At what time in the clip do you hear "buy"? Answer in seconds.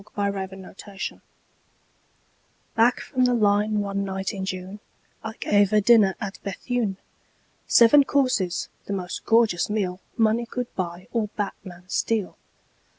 10.73-11.07